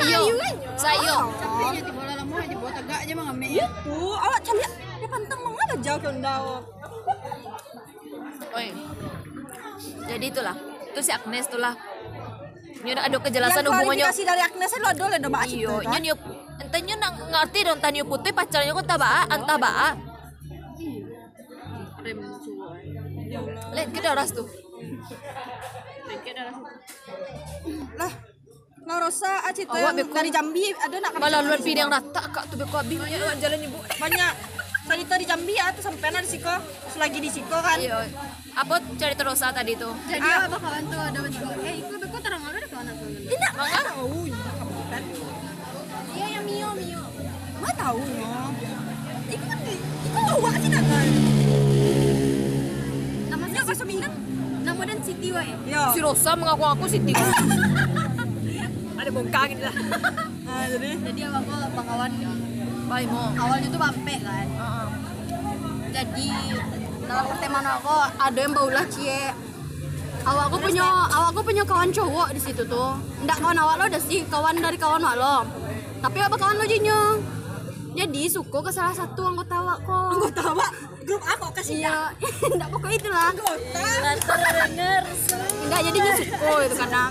iyo 0.06 0.20
iyo 0.30 0.38
saya 0.78 1.18
Capeknya 1.40 1.82
di 1.88 1.92
bola 1.96 2.14
lama 2.20 2.38
di 2.46 2.56
bola 2.60 2.72
tegak 2.76 3.00
aja 3.02 3.14
mah 3.16 3.26
ngambil 3.32 3.50
Itu 3.64 3.98
awak 4.12 4.40
cari 4.44 4.62
di 5.02 5.08
pantang 5.08 5.40
mana 5.42 5.74
jauh 5.84 6.00
ke 6.00 6.10
ndau. 6.20 6.46
Oi. 8.54 8.70
Jadi 10.04 10.26
itulah. 10.26 10.56
Itu 10.88 11.00
si 11.00 11.10
Agnes 11.10 11.46
itulah. 11.46 11.74
Nyo 12.84 12.92
ada 12.94 13.18
kejelasan 13.18 13.60
Yang 13.60 13.72
hubungannya. 13.72 14.04
klarifikasi 14.04 14.22
dari 14.24 14.42
Agnes 14.42 14.72
lo 14.76 14.88
ada 14.88 15.04
lo 15.08 15.30
baca 15.30 15.48
iyo 15.48 15.74
nyo 15.82 16.00
nyo 16.02 16.16
entahnya 16.60 16.96
nang 16.98 17.16
ngerti 17.26 17.60
dong 17.64 17.80
tanya 17.80 18.04
putih 18.04 18.32
pacarnya 18.32 18.72
kok 18.72 18.84
tabaa 18.86 19.24
anta 19.26 19.56
baa 19.56 19.90
Lihat 23.74 23.90
ke 23.90 24.00
daras 24.00 24.30
tuh. 24.30 24.48
Lah, 27.96 28.14
Nah 28.84 29.00
Rosa 29.00 29.40
aja 29.42 29.56
itu 29.56 29.72
Awak 29.72 29.80
yang 29.82 29.96
beko- 29.96 30.12
dari 30.14 30.28
Jambi 30.28 30.76
ada 30.76 30.96
nak 31.00 31.12
Malah 31.16 31.40
luar 31.42 31.56
pidang 31.58 31.88
rata 31.88 32.20
kak 32.28 32.52
tuh 32.52 32.60
beko 32.60 32.76
abi 32.76 33.00
banyak 33.00 33.40
jalan 33.40 33.60
ibu. 33.62 33.80
banyak. 33.80 34.34
Tadi 34.84 35.04
tadi 35.08 35.24
Jambi 35.24 35.56
ya 35.56 35.72
tuh 35.72 35.80
sampai 35.82 36.12
di 36.14 36.28
Siko, 36.28 36.52
selagi 36.92 37.18
di 37.18 37.30
Siko 37.32 37.56
kan. 37.56 37.80
Iya. 37.80 38.04
Apa 38.54 38.78
cari 38.94 39.16
terus 39.16 39.40
tadi 39.40 39.74
tuh? 39.74 39.96
jadi 40.06 40.22
apa 40.46 40.58
kawan 40.60 40.84
tuh 40.86 41.00
ada 41.00 41.20
eh 41.64 41.76
ikut 41.82 41.98
beko 41.98 42.18
terang 42.22 42.44
ada 42.44 42.68
kawan 42.68 42.86
aku 42.86 43.04
Tidak 43.10 43.52
Mangga? 43.56 43.82
tahu. 43.82 44.20
Kan. 44.86 45.04
iya 46.14 46.28
yang 46.38 46.46
mio 46.46 46.70
mio 46.78 47.02
Nggak 47.58 47.74
tahu 47.74 47.98
no. 47.98 48.54
Iku 49.26 49.46
kan 49.48 49.60
iku 49.66 50.20
awak 50.38 50.54
sih 50.62 50.70
nak 50.70 50.84
kan. 50.86 51.08
nama 53.26 53.46
Ya 53.50 53.62
pas 53.66 53.80
minang. 53.82 54.14
nama 54.62 54.82
dan 54.86 55.00
Siti 55.02 55.30
wae 55.34 55.50
Ya. 55.66 55.90
Si 55.90 56.00
Rosa 56.00 56.32
mengaku-ngaku 56.38 56.86
si 56.86 57.00
Tio. 57.08 57.26
Ada 58.94 59.10
bongkar 59.10 59.50
gitu 59.50 59.64
lah. 59.66 59.76
Nah, 60.46 60.64
jadi 60.70 60.90
jadi 61.02 61.22
awak 61.34 61.42
kok 61.74 62.53
mau. 62.88 63.28
awalnya 63.40 63.68
tuh 63.72 63.80
bampe 63.80 64.16
kan. 64.22 64.48
Jadi 65.94 66.30
dalam 67.06 67.26
pertemanan 67.30 67.72
aku 67.80 67.96
ada 68.18 68.40
yang 68.40 68.54
baulah 68.54 68.86
cie. 68.90 69.32
Awakku 70.24 70.56
punya 70.56 70.88
awakku 71.12 71.42
punya 71.44 71.64
kawan 71.68 71.92
cowok 71.92 72.32
di 72.32 72.42
situ 72.42 72.64
tuh. 72.64 72.96
Ndak 73.28 73.38
kawan 73.44 73.60
awak 73.60 73.76
lo 73.80 73.84
ada 73.92 74.00
sih 74.00 74.24
kawan 74.28 74.56
dari 74.60 74.78
kawan 74.80 75.04
awak 75.04 75.16
lo. 75.20 75.38
Tapi 76.00 76.18
apa 76.24 76.36
kawan 76.40 76.56
lo 76.60 76.66
jinyo? 76.68 77.02
Jadi 77.94 78.26
suku 78.26 78.58
ke 78.58 78.72
salah 78.74 78.96
satu 78.96 79.22
anggota 79.30 79.54
awak 79.60 79.78
kok. 79.86 80.10
Anggota 80.18 80.42
awak? 80.50 80.72
Grup 81.04 81.24
aku 81.28 81.46
kasih 81.54 81.76
iya. 81.84 82.10
Ndak 82.58 82.68
pokoknya 82.72 82.98
itulah 82.98 83.24
anggota. 83.30 83.84
Enggak 85.68 85.82
jadi 85.92 85.98
dia 86.00 86.14
suko 86.24 86.54
itu 86.64 86.76
karena 86.80 87.04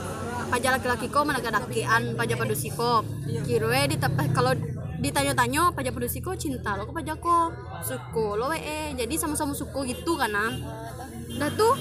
pajak 0.52 0.71
laki-laki 0.76 1.07
kok 1.09 1.25
mana 1.25 1.41
kadakian 1.41 2.02
pajak 2.12 2.37
padusiko 2.37 3.00
kirwe 3.49 3.88
di 3.88 3.97
kalau 4.37 4.52
ditanya-tanya 5.02 5.75
pajak 5.75 5.92
padusiko 5.92 6.30
cinta 6.38 6.78
lo 6.78 6.87
ke 6.87 6.94
pajak 6.94 7.18
kok 7.18 7.50
suko 7.82 8.38
lo 8.38 8.54
eh 8.54 8.94
jadi 8.94 9.14
sama-sama 9.18 9.50
suko 9.50 9.82
gitu 9.82 10.14
karena 10.14 10.54
udah 11.37 11.50
tuh 11.59 11.75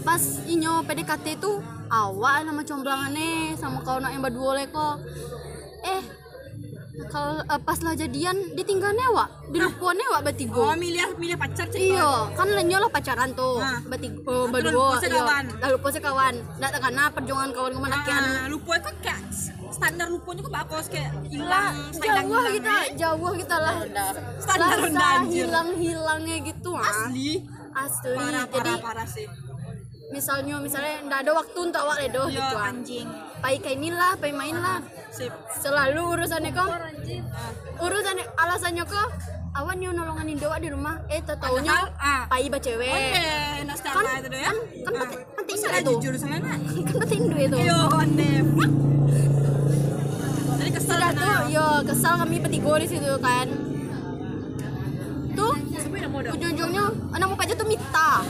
pas 0.00 0.20
inyo 0.48 0.84
PDKT 0.88 1.26
itu 1.40 1.60
awal 1.92 2.48
nama 2.48 2.64
comblangannya 2.64 3.52
sama 3.60 3.84
kawan 3.84 4.08
yang 4.08 4.24
berdua 4.24 4.56
le 4.56 4.64
kok 4.72 4.96
eh 5.84 6.24
kalau 7.10 7.42
eh, 7.42 7.60
pas 7.60 7.78
lah 7.82 7.94
jadian 7.98 8.54
ditinggalnya 8.54 9.10
wak 9.10 9.28
dilupuannya 9.50 10.06
wak 10.14 10.22
bertiga 10.30 10.54
Oh, 10.54 10.78
milih 10.78 11.18
milih 11.18 11.34
pacar 11.34 11.66
cerita. 11.66 11.98
Iya, 11.98 12.12
kan 12.38 12.46
lenyo 12.46 12.78
lah 12.78 12.90
pacaran 12.90 13.34
tuh. 13.34 13.58
Nah. 13.58 13.82
Berarti 13.82 14.08
Itu 14.14 14.30
oh, 14.30 14.46
lalu 14.46 14.54
berdua. 14.54 14.86
pose 14.94 15.06
iya. 15.10 15.14
kawan. 15.18 15.44
Lalu 15.58 15.76
pose 15.82 15.98
kawan. 15.98 16.34
Karena 16.62 17.04
perjuangan 17.10 17.50
kawan 17.50 17.70
ke 17.74 17.80
menakian. 17.82 18.22
Nah, 18.22 18.46
lupa 18.46 18.72
itu 18.78 18.90
kayak 19.02 19.20
standar 19.74 20.06
lupanya 20.06 20.40
kok 20.46 20.54
bagus 20.54 20.86
kayak 20.86 21.10
hilang, 21.26 21.74
jauh 21.90 22.14
hilang, 22.30 22.54
kita, 22.54 22.74
jauh 22.94 23.32
kita 23.34 23.56
lah. 23.58 23.74
Standar 24.38 24.76
rendah, 24.78 25.10
anjir. 25.26 25.44
hilang-hilangnya 25.50 26.36
gitu 26.46 26.70
ah. 26.78 26.86
Asli. 26.86 27.30
Asli. 27.74 28.14
Parah, 28.14 28.44
Jadi 28.46 28.70
parah, 28.70 28.78
parah 28.78 29.08
sih. 29.10 29.26
misalnya 30.14 30.62
misalnya 30.62 31.02
ndak 31.10 31.26
ada 31.26 31.32
waktu 31.34 31.58
untuk 31.58 31.80
awak 31.80 31.98
ledo 32.06 32.22
Iya, 32.30 32.38
gitu 32.38 32.56
ah. 32.56 32.70
anjing. 32.70 33.08
Pai 33.42 33.58
kayak 33.58 33.76
inilah, 33.82 34.12
pai 34.22 34.30
main 34.30 34.54
lah. 34.54 34.78
Sip. 35.10 35.32
Selalu 35.58 36.02
urusannya 36.14 36.50
kok. 36.54 36.70
Urusannya 37.82 38.24
alasannya 38.38 38.84
kok 38.86 39.10
awan 39.54 39.78
yang 39.78 39.94
nolongin 39.94 40.34
Indo 40.34 40.50
di 40.58 40.66
rumah 40.66 40.98
eh 41.06 41.22
taunya 41.22 41.86
ah. 42.02 42.26
pai 42.26 42.50
ba 42.50 42.58
cewek 42.58 43.14
nah 43.62 43.76
kan 43.78 44.02
itu 44.18 44.34
ya. 44.34 44.50
kan 44.50 44.92
kan 44.98 45.08
penting 45.38 45.58
itu 45.62 45.92
jujur 46.02 46.14
sama 46.18 46.42
nak. 46.42 46.58
kan 46.90 46.94
penting 47.06 47.22
duit 47.30 47.48
itu 47.54 47.58
Yo, 47.62 47.78
ande. 47.94 48.93
Kesel 50.84 51.00
sudah 51.00 51.10
kan, 51.10 51.16
tuh 51.16 51.36
yo 51.48 51.66
kesal 51.82 52.14
kami 52.20 52.36
petigo 52.38 52.76
di 52.76 52.84
situ 52.84 53.12
kan 53.18 53.48
tuh 55.32 55.54
ujung-ujungnya 56.28 56.84
anak 57.10 57.26
muka 57.26 57.42
aja 57.48 57.54
tuh 57.56 57.64
Mita 57.64 58.20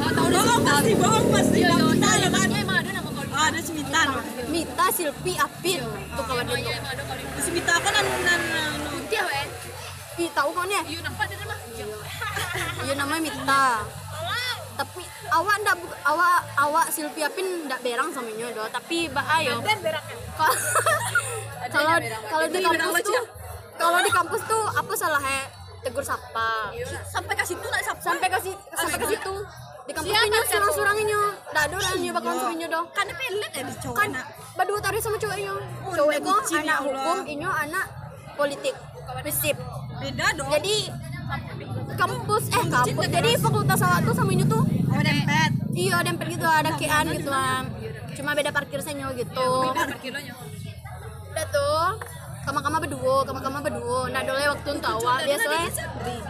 Bohong 0.00 0.64
pasti, 0.64 0.92
bohong 0.96 1.28
pasti. 1.28 1.60
Iya, 1.60 1.76
iya, 1.76 1.84
Minta 1.84 2.08
iya, 2.08 2.24
ya 2.24 2.28
kan? 2.32 2.48
iya, 2.48 2.58
emang 2.64 2.78
ada 2.80 2.90
nama 2.96 3.10
kau. 3.12 3.24
Ah, 3.36 3.52
ada 3.52 3.60
si 3.60 3.72
Mita. 3.76 4.00
no. 4.08 4.20
Mita 4.48 4.86
Silpi 4.88 5.32
Apit 5.36 5.76
tuh 5.84 6.24
kawan 6.24 6.48
Iya, 6.48 6.80
ada 6.80 7.02
kau. 7.04 7.20
Si 7.36 7.50
Mita 7.52 7.74
kan 7.76 7.92
nan 7.92 8.06
nan 8.24 8.40
nan- 8.40 8.80
Putih 8.88 9.20
weh. 9.20 9.44
Ih, 10.24 10.28
tahu 10.32 10.48
kau 10.56 10.64
nih 10.64 10.80
Iya 10.88 11.00
nampak 11.04 11.28
dia 11.28 11.44
mah. 11.44 11.58
iya 12.88 12.94
namanya 12.96 13.20
Mita 13.20 13.64
tapi 14.80 15.04
awak 15.28 15.60
ndak 15.60 15.76
awak 16.08 16.40
awak 16.56 16.86
Silpi 16.88 17.20
Apin 17.20 17.68
ndak 17.68 17.84
berang 17.84 18.08
sama 18.16 18.32
nyo 18.32 18.48
do 18.48 18.64
tapi 18.72 19.12
ba 19.12 19.20
ayo 19.36 19.60
kalau 21.68 21.96
kalau 22.26 22.46
di 22.46 22.58
kampus 22.58 23.02
tuh 23.02 23.22
kalau 23.76 23.98
di 23.98 24.10
kampus 24.10 24.40
tuh 24.44 24.64
apa 24.70 24.92
salahnya 24.94 25.40
tegur 25.80 26.02
sapa? 26.02 26.72
Sampai 27.06 27.32
ke 27.32 27.44
situ 27.46 27.64
nak 27.64 27.80
siapa? 27.80 28.00
sampai 28.00 28.28
ke 28.28 28.38
si- 28.38 28.60
sampai 28.70 28.98
ke 28.98 29.06
situ. 29.08 29.34
di 29.80 29.92
kampus 29.92 30.12
ini 30.12 30.38
surang-surang 30.46 30.96
ini 30.98 31.14
dah 31.50 31.62
ada 31.64 31.74
orang 31.74 31.98
nyoba 31.98 32.20
kampus 32.20 32.46
ini 32.52 32.64
dah 32.64 32.84
Kan 32.90 33.06
pelet 33.10 33.50
ya 33.50 33.62
cowok 33.66 33.96
kan 33.96 34.08
berdua 34.54 34.78
tarik 34.78 35.00
sama 35.00 35.16
cowoknya 35.16 35.50
Oh, 35.50 35.90
cowok 35.90 36.12
itu 36.14 36.30
ya 36.30 36.58
anak 36.60 36.78
Allah. 36.78 36.84
hukum 36.86 37.18
ini 37.26 37.44
anak 37.44 37.86
politik. 38.36 38.74
Prinsip 39.18 39.56
Beda 39.98 40.26
dong. 40.32 40.46
jadi 40.48 40.76
kampus 41.92 42.44
eh 42.48 42.64
kampus 42.68 43.06
jadi 43.08 43.30
fakultas 43.36 43.80
awak 43.80 44.00
tuh 44.02 44.14
sama 44.14 44.30
ini 44.30 44.44
tuh 44.44 44.62
oh 44.62 45.00
dempet. 45.00 45.50
iya 45.72 45.96
dempet 46.00 46.26
gitu 46.28 46.46
ada 46.46 46.70
kean 46.74 47.04
gitu 47.10 47.28
lah. 47.28 47.66
Cuma 48.14 48.30
beda 48.32 48.50
parkir 48.50 48.78
senyo 48.78 49.10
gitu. 49.12 49.48
Kilonya 49.98 50.34
udah 51.30 51.46
tuh 51.48 51.86
kama-kama 52.40 52.76
berdua 52.82 53.16
kama-kama 53.22 53.58
berdua. 53.62 54.00
Nah 54.10 54.22
dulu 54.24 54.40
waktu 54.40 54.68
awak 54.82 55.16
biasanya 55.22 55.68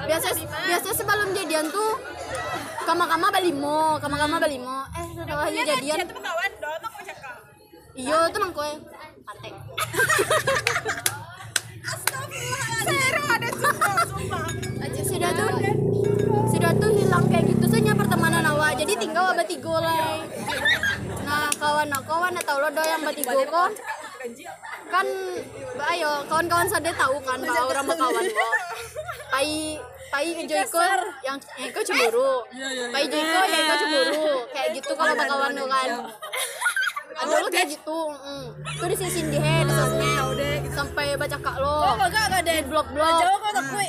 biasa 0.05 0.29
biasa 0.69 0.89
sebelum 0.93 1.29
jadian 1.33 1.67
tuh 1.71 1.97
kama-kama 2.85 3.27
balimo 3.31 3.97
kama-kama 4.03 4.37
balimo 4.37 4.85
eh 4.93 5.07
setelah 5.15 5.47
jadian 5.49 5.97
Itu 6.03 6.15
kawan 6.19 6.53
dong, 6.59 6.77
mak 6.83 6.91
mau 6.91 7.03
cakap. 7.07 7.35
iya 7.95 8.19
itu 8.27 8.39
mangkoy 8.39 8.73
pantai 9.25 9.53
Seru 12.81 13.23
ada 13.27 13.49
sumpah, 13.55 13.97
sumpah. 14.07 14.45
sudah 15.05 15.31
tuh 15.33 15.51
sudah 16.51 16.73
tuh 16.77 16.91
hilang 16.93 17.25
kayak 17.31 17.45
gitu 17.55 17.67
saja 17.69 17.93
pertemanan 17.95 18.45
awak. 18.47 18.75
Jadi 18.77 18.93
tinggal 18.99 19.33
abah 19.33 19.47
tiga 19.47 19.75
lah 19.79 20.19
nah 21.21 21.47
kawan 21.55 21.87
aku 21.95 22.11
kawan 22.11 22.35
tahu 22.43 22.59
lo 22.59 22.69
do 22.75 22.83
yang 22.83 23.03
batigo 23.07 23.39
kok 23.47 23.71
kan 24.91 25.07
ayo 25.95 26.11
kawan-kawan 26.27 26.67
sadar 26.67 26.95
tahu 26.99 27.17
kan 27.23 27.39
bahwa 27.39 27.63
orang 27.71 27.87
kawan 27.87 28.25
kok 28.27 28.53
pai 29.31 29.79
pai 30.11 30.27
Joyko 30.43 30.83
yang 31.23 31.39
yang 31.55 31.71
kau 31.71 31.83
cemburu. 31.87 32.43
Pai 32.91 33.07
Joyko 33.07 33.41
yang 33.47 33.63
kau 33.71 33.79
cemburu. 33.79 34.27
Kayak 34.51 34.69
gitu 34.83 34.93
kalau 34.99 35.15
kawan 35.15 35.51
lo 35.55 35.65
kan 35.71 35.91
ada 37.21 37.35
lo 37.45 37.49
kayak 37.53 37.69
gitu 37.69 37.99
mm. 38.09 38.45
tuh 38.81 38.87
di 38.89 38.97
sini 38.97 39.29
di 39.29 39.39
head 39.39 39.69
di 39.69 39.73
sosmed 39.77 40.21
sampai 40.71 41.07
baca 41.19 41.37
kak 41.37 41.57
lo. 41.61 41.77
Di 42.41 42.65
blog 42.65 42.87
blog 42.95 43.15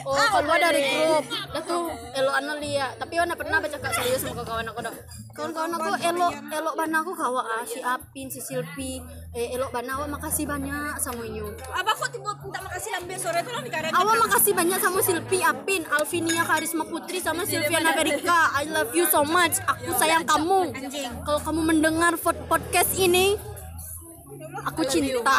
oh 0.03 0.27
keluar 0.35 0.59
dari 0.59 0.81
grup. 0.83 1.23
Dah 1.29 1.63
tuh 1.63 1.83
elo 2.11 2.31
ana 2.35 2.53
liya 2.59 2.87
tapi 2.99 3.15
ana 3.15 3.33
pernah 3.35 3.57
baca 3.63 3.77
kak 3.79 3.91
serius 3.95 4.21
sama 4.27 4.43
kawan 4.43 4.67
aku 4.67 4.79
dah 4.83 4.95
kawan-kawan 5.31 5.71
aku 5.79 5.91
elo 6.03 6.27
elo 6.51 6.71
bana 6.75 6.97
aku 6.99 7.11
kawa 7.15 7.41
ah, 7.47 7.63
si 7.63 7.79
Apin 7.79 8.27
si 8.27 8.43
Silpi 8.43 8.99
eh 9.31 9.55
elo 9.55 9.71
bana 9.71 9.95
awak 9.95 10.19
makasih 10.19 10.43
banyak 10.43 10.99
sama 10.99 11.23
inyo 11.23 11.47
Abah 11.71 11.93
kok 11.95 12.11
tiba 12.11 12.31
minta 12.41 12.59
makasih 12.67 12.89
lambe 12.97 13.15
sore 13.15 13.39
itu 13.39 13.51
lah 13.53 13.61
di 13.63 13.71
karet. 13.71 13.91
Awak 13.93 14.15
makasih 14.27 14.53
banyak 14.57 14.79
sama 14.81 14.99
Silpi 15.05 15.39
Apin, 15.45 15.81
Alvinia 15.87 16.43
Karisma 16.43 16.83
Putri 16.83 17.21
sama 17.21 17.45
Silviana 17.45 17.93
Verika. 17.93 18.51
I 18.57 18.65
love 18.67 18.91
you 18.97 19.05
so 19.07 19.21
much. 19.23 19.61
Aku 19.63 19.93
sayang 19.95 20.25
kamu. 20.25 20.73
Kalau 21.21 21.39
kamu 21.39 21.61
mendengar 21.61 22.13
pod- 22.17 22.43
podcast 22.49 22.91
ini, 22.97 23.20
aku 24.65 24.81
cinta. 24.85 25.35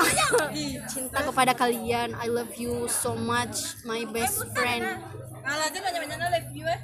cinta 0.91 1.19
kepada 1.23 1.53
kalian. 1.55 2.15
I 2.19 2.27
love 2.29 2.55
you 2.59 2.87
so 2.91 3.15
much, 3.15 3.79
my 3.87 4.03
best 4.11 4.47
friend. 4.55 4.99
View 6.53 6.67
eh. 6.69 6.81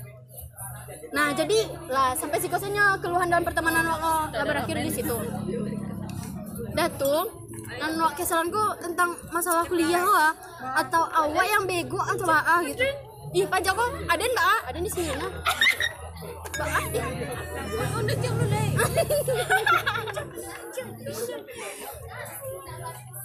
Nah, 1.13 1.33
jadi 1.33 1.59
lah 1.89 2.13
sampai 2.17 2.39
sikosnya 2.41 2.97
keluhan 3.01 3.29
dalam 3.29 3.45
pertemanan 3.45 3.85
wako 3.87 4.15
lah 4.35 4.45
berakhir 4.45 4.77
di 4.83 4.93
situ. 4.93 5.17
Dah 6.75 6.89
tuh, 6.97 7.29
dan 7.77 7.97
wak 8.01 8.13
kesalanku 8.17 8.65
tentang 8.81 9.17
masalah 9.31 9.65
kuliah 9.67 10.05
wa 10.05 10.29
atau 10.79 11.05
awak 11.07 11.47
yang 11.47 11.65
bego 11.65 12.01
atau 12.01 12.29
ah 12.29 12.61
gitu. 12.65 12.85
Ih, 13.37 13.45
Pak 13.45 13.61
Joko, 13.61 13.85
ada 14.09 14.25
enggak? 14.25 14.41
ah? 14.41 14.61
Ada 14.73 14.79
di 14.81 14.89
sini 14.89 15.13
nah. 15.13 15.29
Mbak 16.59 16.65
ah, 16.65 16.83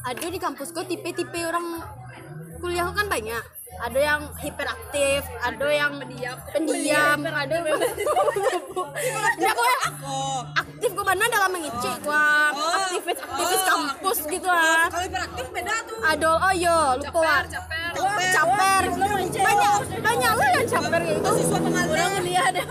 Ada 0.04 0.26
di 0.28 0.40
kampusku 0.40 0.84
tipe-tipe 0.84 1.40
orang 1.48 1.80
kuliah 2.60 2.88
kan 2.92 3.08
banyak. 3.08 3.44
Ada 3.74 4.00
yang 4.00 4.22
hiperaktif, 4.38 5.26
ada 5.42 5.68
yang 5.68 5.98
pendiam, 5.98 6.38
pendiam, 6.54 7.20
ada 7.26 7.56
yang 7.66 7.82
Nah, 8.94 9.34
yang 9.42 9.58
aktif 10.54 10.90
kok 10.94 11.06
mana 11.08 11.26
dalam 11.26 11.50
mengecek 11.50 11.96
gua. 12.06 12.54
Aktivis 12.54 13.18
aktivis 13.18 13.62
kampus 13.66 14.20
gitu 14.30 14.48
lah. 14.48 14.88
Kalau 14.94 15.04
hiperaktif 15.10 15.46
beda 15.50 15.76
tuh. 15.90 15.98
adol 16.06 16.36
oh 16.38 16.54
yo 16.54 16.78
lupa. 17.02 17.20
Wak. 17.20 17.44
Caper. 17.50 18.04
caper 18.36 18.84
banyak 18.94 19.80
banyak 20.04 20.32
lo 20.38 20.46
yang 20.54 20.68
caper 20.70 21.02
gitu. 21.02 21.30
Siswa 21.40 21.58
pengajar. 21.58 22.08
ada 22.44 22.62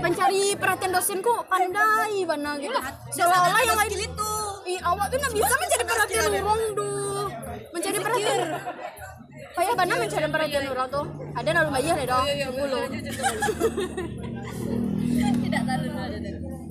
pencari 0.00 0.42
perhatian 0.56 0.90
dosen 0.90 1.18
kok 1.20 1.44
pandai 1.46 2.24
mana 2.24 2.56
gitu. 2.58 2.78
Seolah-olah 3.14 3.62
yang 3.62 3.78
lain 3.78 3.94
itu. 4.00 4.32
Ih, 4.70 4.80
awak 4.84 5.06
tuh 5.12 5.16
nggak 5.20 5.34
bisa 5.36 5.54
mencari 5.54 5.84
perhatian 5.84 6.32
orang 6.40 6.62
tuh. 6.74 7.26
Mencari 7.70 7.98
perhatian. 8.00 8.38
kayak 9.50 9.74
mana 9.76 9.92
mencari 9.98 10.26
perhatian 10.32 10.64
orang 10.72 10.88
tuh. 10.88 11.04
Ada 11.36 11.48
nalu 11.52 11.70
bayar 11.74 11.96
ya 12.00 12.06
dong? 12.08 12.26
Tunggu 12.26 12.64
lo 12.66 12.78
tidak 15.20 15.62
terlalu 15.66 15.90
ada. 15.98 16.18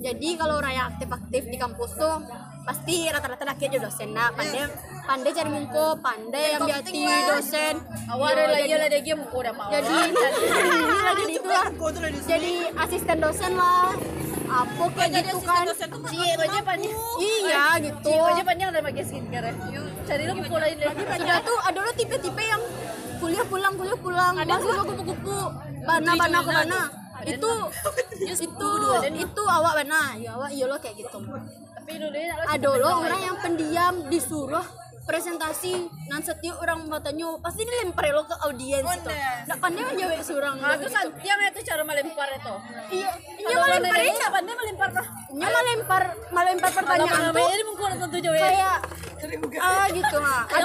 Jadi 0.00 0.28
kalau 0.40 0.54
orang 0.56 0.72
yang 0.72 0.86
aktif-aktif 0.96 1.42
di 1.44 1.56
kampus 1.60 1.90
tuh 1.92 2.16
pasti 2.70 3.10
rata-rata 3.10 3.42
laki 3.42 3.66
aja 3.66 3.78
dosen 3.82 4.14
nah 4.14 4.30
pandai 4.30 4.70
pandai 5.10 5.34
cari 5.34 5.50
mungko 5.50 5.98
pandai 5.98 6.54
yang 6.54 6.62
biati 6.70 7.02
dosen. 7.02 7.74
Awal 8.14 8.46
lagi 8.46 8.74
lah 8.78 8.86
dia 8.86 9.14
mungko 9.18 9.36
udah 9.42 9.54
mau. 9.58 9.66
jadi 9.74 9.96
jadi 11.18 11.22
itu 11.34 11.48
lah 11.50 11.66
jadi 12.30 12.52
asisten 12.78 13.18
dosen 13.18 13.52
lah. 13.58 13.90
Apa 14.46 14.84
kayak 14.94 15.10
gitu 15.18 15.38
kan. 15.42 15.66
Iya, 16.14 16.34
aja. 16.38 16.60
Panjang. 16.62 16.94
iya 17.18 17.64
gitu. 17.82 18.14
Panjang 18.46 18.68
ada 18.70 18.80
pakai 18.86 19.02
skincare 19.02 19.50
ya. 19.50 19.82
Cari 20.06 20.22
lu 20.30 20.32
pukul 20.38 20.58
lain 20.62 20.78
lagi. 20.78 21.02
sudah 21.02 21.38
tuh 21.42 21.58
ada 21.66 21.78
lo 21.82 21.90
tipe-tipe 21.98 22.42
yang 22.46 22.62
kuliah 23.18 23.44
pulang 23.50 23.74
kuliah 23.74 23.98
pulang. 23.98 24.34
Mahasiswa 24.38 24.82
kupu-kupu. 24.86 25.38
Bana 25.82 26.12
bana 26.14 26.38
ke 26.38 26.50
bana. 26.54 26.80
Itu 27.26 27.50
itu 28.46 28.70
itu 29.10 29.42
awak 29.42 29.72
bana. 29.82 30.14
Ya 30.22 30.38
awak 30.38 30.54
iya 30.54 30.70
lo 30.70 30.78
kayak 30.78 31.02
gitu 31.02 31.18
Lo 32.80 33.02
orang 33.02 33.22
yang 33.22 33.36
pendiam 33.42 33.94
disuruh 34.06 34.62
presentasi 35.10 35.90
nan 36.06 36.22
setiap 36.22 36.62
orang 36.62 36.86
matanya 36.86 37.34
pasti 37.42 37.66
dilempar 37.66 38.06
lo 38.14 38.22
ke 38.22 38.36
audiens 38.46 38.86
itu. 38.86 39.10
Nggak 39.50 39.58
pandai 39.58 39.82
aja 39.82 40.04
wek 40.06 40.22
surang. 40.22 40.56
Itu 40.62 40.86
santiang 40.86 41.40
itu 41.50 41.60
cara 41.66 41.82
melempar 41.82 42.28
itu. 42.30 42.54
iya 42.94 43.10
iya 43.42 43.56
melempar 43.58 43.98
Ini 43.98 44.20
apa 44.22 44.38
dia 44.46 44.54
melempar 44.54 44.88
tuh? 44.94 45.06
iya 45.34 45.48
melempar 45.50 46.02
melempar 46.30 46.70
pertanyaan 46.70 47.30
tuh 47.34 47.48
Ini 47.50 47.64
mungkin 47.66 47.98
tentu 47.98 48.18
jauh 48.22 48.38
ya. 48.38 48.46
kayak 48.46 48.78
ah 49.60 49.86
gitu 49.92 50.16
ah 50.16 50.42
ada 50.48 50.64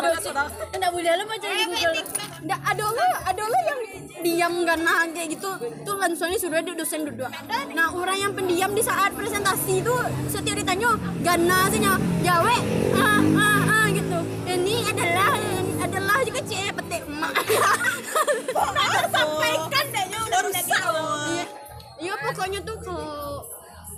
Enggak 0.71 0.91
boleh 0.93 1.11
lu 1.17 1.23
baca 1.25 1.47
di 1.49 1.63
Google. 1.65 1.93
Nggak, 2.45 2.59
ada 2.61 2.83
lo 2.85 3.05
ada 3.25 3.43
lo 3.43 3.59
yang 3.65 3.79
diam 4.25 4.53
gak 4.65 4.77
nah 4.81 5.05
kayak 5.09 5.27
gitu. 5.37 5.49
Tuh 5.85 5.95
langsungnya 5.97 6.37
sudah 6.37 6.61
ada 6.61 6.71
dosen 6.77 7.01
duduk. 7.09 7.29
Nah 7.73 7.87
orang 7.93 8.17
yang 8.17 8.31
pendiam 8.37 8.71
di 8.77 8.81
saat 8.85 9.11
presentasi 9.17 9.81
itu 9.81 9.95
setiap 10.29 10.55
ditanya 10.61 10.93
gana 11.25 11.59
sih 11.73 11.81
jawe 12.25 12.55
ah 12.95 13.21
ah 13.37 13.61
ah. 13.65 13.84
gitu 13.84 13.84
ini 14.55 14.75
adalah 14.87 15.35
adalah 15.83 16.17
juga 16.23 16.41
cie 16.47 16.71
petik 16.71 17.03
emak 17.03 17.33
Sampaikan 19.15 19.85
deh 19.91 20.05
udah 20.07 20.39
rusak 20.47 20.81
loh. 20.87 21.27
Iya, 21.27 21.45
iya 21.99 22.13
pokoknya 22.23 22.59
tuh 22.63 22.77
kalau 22.79 23.43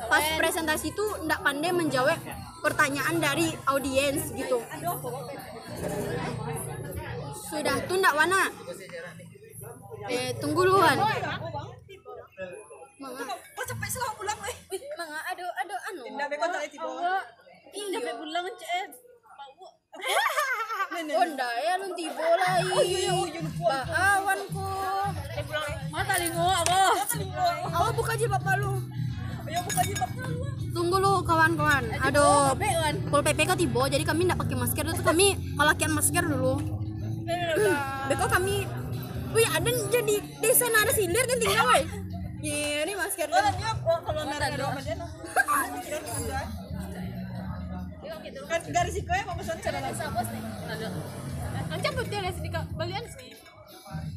pas 0.10 0.26
presentasi 0.38 0.94
tuh 0.94 1.10
nggak 1.26 1.42
pandai 1.42 1.72
menjawab 1.74 2.18
pertanyaan 2.62 3.22
dari 3.22 3.54
audiens 3.70 4.34
gitu. 4.34 4.58
Sudah 7.48 7.78
tuh 7.86 7.96
nggak 8.02 8.16
wana. 8.18 8.44
Eh 10.10 10.34
tunggu 10.42 10.62
luan. 10.66 10.98
Manga, 12.98 13.24
Kok 13.30 13.66
sampai 13.70 13.90
selalu 13.94 14.14
pulang 14.18 14.40
weh? 14.42 14.56
manga, 14.98 15.22
ada 15.22 15.46
ada 15.54 15.76
anu. 15.94 16.02
Tidak 16.02 16.28
bekon 16.34 16.50
tadi 16.50 16.68
tiba. 16.74 16.90
Iya, 17.78 17.86
Sampai 17.94 18.14
pulang 18.18 18.46
cek. 18.58 19.07
Oh 20.98 21.26
ndak 21.26 21.54
ya 21.62 21.74
lu 21.80 21.88
tibo 21.94 22.28
lagi. 22.38 22.70
Oh 22.74 22.84
iya 22.84 23.00
iya 23.14 23.42
Ba 23.62 23.80
awan 23.90 24.40
ko. 24.52 24.68
Mata 25.94 26.14
lingo 26.20 26.46
apa? 26.46 26.80
Awak 27.74 27.92
buka 27.96 28.14
jilbab 28.18 28.44
malu. 28.44 28.74
Ayo 29.48 29.60
buka 29.64 29.82
jilbab 29.86 30.12
dulu. 30.12 30.44
Tunggu 30.76 30.98
lu 31.02 31.14
kawan-kawan. 31.26 31.84
Aduh. 32.06 32.54
Pol 33.10 33.22
PP 33.24 33.40
kok 33.48 33.58
tiba, 33.58 33.82
jadi 33.90 34.04
kami 34.06 34.30
nggak 34.30 34.40
pakai 34.40 34.56
masker 34.58 34.84
dulu. 34.86 35.02
Kami 35.02 35.26
kalakian 35.58 35.92
masker 35.96 36.24
dulu. 36.26 36.54
Beko 38.08 38.26
kami 38.32 38.68
Wih 39.36 39.44
ada 39.52 39.70
jadi 39.92 40.16
desain 40.40 40.72
ada 40.72 40.92
silir 40.96 41.24
kan 41.28 41.38
tinggal 41.38 41.68
weh. 41.68 41.84
Iya, 42.38 42.88
ini 42.88 42.94
masker. 42.96 43.28
Oh, 43.28 44.00
kalau 44.08 44.24
merah 44.24 44.50
dia? 48.32 48.42
Kan 48.46 48.62
garis 48.72 48.96
iko 49.00 49.12
ya 49.12 49.24
mau 49.28 49.36
pesan 49.40 49.58
cara 49.64 49.80
langsung. 49.84 50.14
Ancam 51.68 51.92
betul 52.00 52.22
ya 52.24 52.32
kak 52.32 52.66
balian 52.80 53.04
sih 53.12 53.38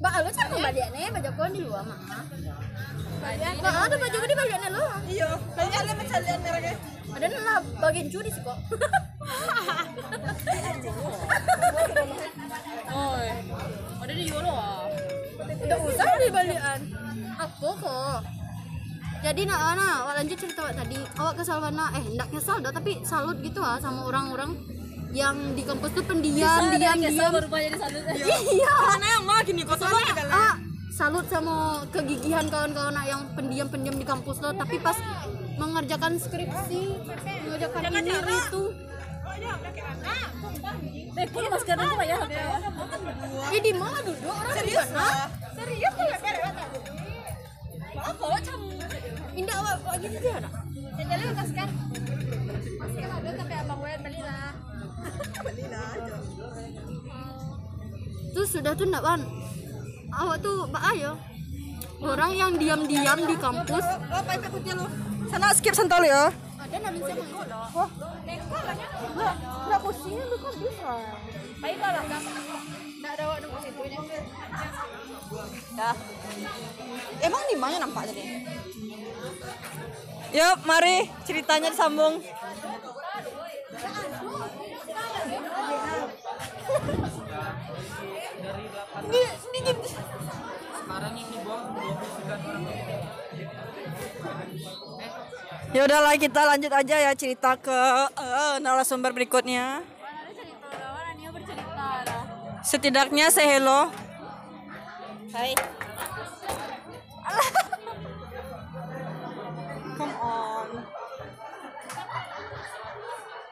Mbak 0.01 0.13
lu 0.25 0.31
kan 0.33 0.49
baliannya 0.49 1.13
baju 1.13 1.31
kau 1.37 1.47
di 1.53 1.61
luar 1.61 1.85
mah. 1.85 1.99
Mbak 3.61 3.75
ada 3.85 3.97
baju 4.01 4.17
kau 4.17 4.29
di 4.33 4.37
baliannya 4.37 4.71
lu. 4.73 4.85
Iya, 5.13 5.29
banyak 5.53 5.81
lah 5.85 5.95
macam 5.95 6.19
lian 6.25 6.41
mereka. 6.41 6.73
Ada 7.11 7.27
lah 7.37 7.59
bagian 7.85 8.07
curi 8.09 8.31
sih 8.33 8.43
kok. 8.43 8.59
oh 12.91 13.15
ada 14.01 14.13
di 14.17 14.25
ah 14.33 14.89
Udah 15.61 15.79
usah 15.85 16.09
di 16.17 16.29
balian. 16.33 16.81
Apa 17.37 17.69
kok? 17.77 18.40
Jadi 19.21 19.45
nak 19.45 19.61
ana, 19.77 19.87
awak 20.05 20.15
lanjut 20.17 20.37
cerita 20.41 20.61
awak 20.65 20.75
tadi. 20.81 20.99
Awak 21.21 21.35
kesal 21.37 21.59
karena 21.61 21.85
eh 21.93 22.05
ndak 22.17 22.29
kesal 22.33 22.57
dah 22.65 22.73
tapi 22.73 22.93
salut 23.05 23.37
gitu 23.45 23.61
ah 23.61 23.77
sama 23.77 24.09
orang-orang 24.09 24.57
yang 25.13 25.37
di 25.59 25.63
kampus 25.67 25.91
tuh 25.93 26.05
pendiam, 26.07 26.71
diam, 26.71 26.97
diam. 26.97 27.31
berubah 27.35 27.59
jadi 27.61 27.77
salut. 27.77 28.03
Iya. 28.57 28.75
Mana 28.97 29.07
yang 29.19 29.25
mau 29.29 29.41
gini 29.45 29.63
kok 29.67 29.77
sama 29.77 29.93
Soalnya 29.93 30.15
ah, 30.33 30.55
salut 30.89 31.27
sama 31.29 31.85
kegigihan 31.93 32.47
kawan-kawan 32.49 32.97
ah, 32.97 33.05
yang 33.05 33.21
pendiam-pendiam 33.37 33.97
di 34.01 34.07
kampus 34.09 34.41
lo 34.41 34.57
tapi 34.57 34.81
pas 34.81 34.97
mengerjakan 35.61 36.17
skripsi 36.17 36.83
mengerjakan 37.45 37.81
ini 37.93 38.13
itu 38.17 38.63
eh 41.21 41.27
kok 41.29 41.43
maskernya 41.53 41.85
tuh 41.85 42.01
ya? 42.07 42.19
Eh 43.53 43.61
di 43.61 43.73
mana 43.77 43.99
duduk? 44.01 44.33
Orang 44.33 44.57
di 44.65 44.73
mana? 44.73 45.29
Serius 45.53 45.93
tuh 45.93 46.07
ya, 46.09 46.21
apa 48.01 48.25
macam 48.25 48.59
indah 49.33 49.57
awak 49.61 49.75
awak 49.85 49.97
gitu 50.01 50.17
dia 50.19 50.39
nak 50.41 50.53
jadi 51.01 51.23
lu 51.25 51.33
kasih 51.35 51.55
kan 51.57 51.69
masih 52.81 53.03
ada 53.05 53.31
tapi 53.37 53.53
abang 53.57 53.79
gue 53.81 53.93
beli 54.01 54.21
lah 54.23 54.51
tuh 58.31 58.47
sudah 58.47 58.73
tuh 58.73 58.87
ndak 58.87 59.03
wan 59.03 59.21
awak 60.13 60.37
tuh 60.41 60.69
mbak 60.69 60.83
ayo 60.95 61.13
orang 62.01 62.33
yang 62.33 62.53
diam-diam 62.57 63.19
di 63.29 63.37
kampus 63.37 63.85
Oh, 64.11 64.17
apa 64.17 64.31
itu 64.35 64.49
putih 64.49 64.73
lu? 64.73 64.87
Sana 65.29 65.53
skip 65.53 65.77
sentol 65.77 66.03
ya. 66.03 66.33
Ada 66.71 66.83
namin 66.87 67.01
siapa 67.03 67.25
enggak 68.31 68.67
enggak, 69.11 69.35
enggak 69.67 69.81
pusingnya 69.83 70.25
lu 70.31 70.37
kan 70.39 70.55
bisa. 70.55 70.93
nggak 73.01 73.13
ada 73.19 73.25
situ 73.59 73.83
Ya. 75.75 75.91
Emang 77.23 77.43
di 77.51 77.57
mana 77.59 77.77
nampak 77.83 78.07
tadi? 78.11 78.23
Yuk, 80.31 80.57
mari 80.63 81.11
ceritanya 81.27 81.75
disambung. 81.75 82.23
Ini, 89.11 89.23
Ya 95.71 95.87
udahlah 95.87 96.19
kita 96.19 96.51
lanjut 96.51 96.75
aja 96.75 96.99
ya 96.99 97.15
cerita 97.15 97.55
ke 97.55 97.71
eh, 98.19 98.59
narasumber 98.59 99.15
berikutnya. 99.15 99.87
Setidaknya 102.67 103.31
say 103.31 103.47
hello. 103.47 103.87
Hai. 105.31 105.55
Come 109.95 110.17
on. 110.19 110.69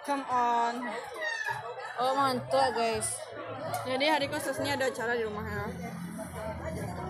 Come 0.03 0.27
on. 0.27 0.75
Oh 2.03 2.19
mantap 2.19 2.75
guys. 2.75 3.15
Jadi 3.87 4.11
hari 4.11 4.27
khususnya 4.27 4.75
ada 4.75 4.91
acara 4.91 5.15
di 5.15 5.23
rumah 5.23 5.47
ya. 5.47 5.71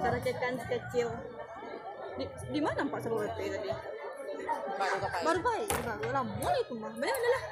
Acara 0.05 0.21
kecil. 0.21 1.09
Di, 2.21 2.29
di 2.53 2.61
mana 2.61 2.85
Pak 2.85 3.01
sebelum 3.01 3.25
tadi? 3.33 3.97
Baru 4.77 5.01
baik. 5.01 5.21
Baru 5.27 5.41
baik. 5.41 5.69
Lama 6.13 6.51
itu 6.61 6.75
mah. 6.77 6.93
Benar 6.97 7.17
lah. 7.17 7.43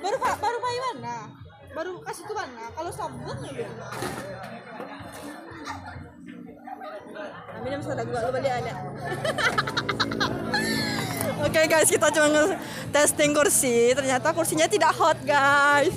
baru 0.00 0.16
baru 0.16 0.56
bayi 0.58 0.78
mana? 0.90 1.28
Baru 1.70 2.02
kasih 2.02 2.26
tuh 2.26 2.34
mana? 2.34 2.66
Kalau 2.74 2.90
sambung 2.90 3.38
ya 3.46 3.52
gitu. 3.52 3.74
Kami 7.50 7.66
minum 7.68 7.82
soda 7.84 8.02
gua 8.08 8.20
lu 8.26 8.32
balik 8.32 8.50
ada. 8.50 8.72
Oke 11.46 11.60
guys, 11.68 11.88
kita 11.88 12.10
cuma 12.12 12.56
testing 12.92 13.32
kursi. 13.32 13.94
Ternyata 13.96 14.32
kursinya 14.32 14.68
tidak 14.68 14.92
hot 14.96 15.16
guys. 15.24 15.92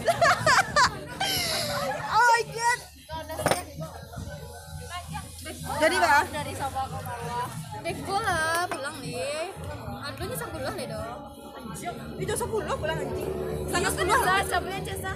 oh 2.16 2.26
my 2.28 2.44
god. 2.52 2.80
Jadi 5.84 6.00
pak? 6.00 6.24
dari 6.32 6.56
Sabah 6.56 6.88
Marwah 7.84 8.00
Bego 8.00 8.16
lah 8.16 8.64
pulang 8.72 8.96
nih 9.04 9.52
Aduhnya 10.08 10.38
sebulan 10.40 10.74
deh 10.80 10.88
dong 10.88 11.20
Itu 12.16 12.34
sepuluh 12.40 12.76
pulang 12.80 12.98
anjing. 13.04 13.32
Sana 13.68 13.90
sepuluh 13.92 14.22
lah 14.24 14.40
Sabahnya 14.48 14.80
jasa 14.88 15.12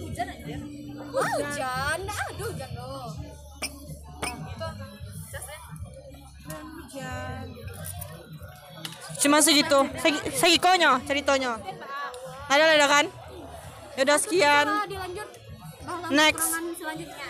Hujan 0.00 0.26
aja 0.32 0.56
Wah 1.12 1.30
hujan, 1.36 1.98
nah 2.08 2.18
aduh 2.32 2.48
hujan 2.48 2.70
loh 2.72 3.12
Cuma 9.16 9.42
segitu. 9.42 9.80
Segi, 9.98 10.20
segikonya 10.38 11.02
ceritanya. 11.02 11.58
Ada 12.46 12.78
ada 12.78 12.86
kan? 12.86 13.04
Yaudah 13.98 14.18
sekian. 14.22 14.66
Nah, 14.70 14.86
dilanjut 14.86 15.28
Bahas 15.82 16.10
Next. 16.14 16.50
selanjutnya 16.78 17.26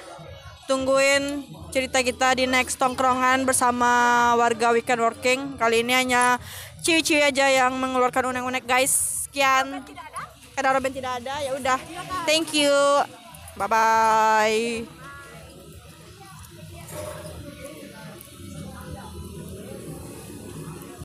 Tungguin 0.67 1.47
cerita 1.71 2.03
kita 2.03 2.35
di 2.35 2.51
next 2.51 2.75
tongkrongan 2.75 3.47
bersama 3.47 4.35
warga 4.35 4.75
weekend 4.75 4.99
working. 4.99 5.55
Kali 5.55 5.87
ini 5.87 5.95
hanya 5.95 6.43
ciwi-ciwi 6.83 7.23
aja 7.23 7.47
yang 7.47 7.79
mengeluarkan 7.79 8.35
unek-unek 8.35 8.67
guys. 8.67 9.27
Sekian. 9.31 9.87
Karena 10.59 10.71
Robin 10.75 10.91
tidak 10.91 11.23
ada, 11.23 11.35
ya 11.39 11.55
udah. 11.55 11.79
Thank 12.27 12.51
you. 12.57 12.75
Bye 13.55 13.69
bye. 13.71 14.96